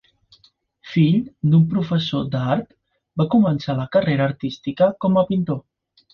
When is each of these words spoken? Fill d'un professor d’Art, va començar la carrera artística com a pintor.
Fill 0.93 1.19
d'un 1.51 1.67
professor 1.73 2.23
d’Art, 2.37 2.65
va 3.23 3.29
començar 3.35 3.77
la 3.83 3.87
carrera 3.99 4.27
artística 4.31 4.91
com 5.07 5.23
a 5.23 5.27
pintor. 5.31 5.63